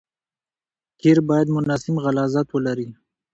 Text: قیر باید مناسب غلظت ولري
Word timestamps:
قیر 1.01 1.17
باید 1.29 1.47
مناسب 1.55 1.95
غلظت 2.03 2.47
ولري 2.51 2.87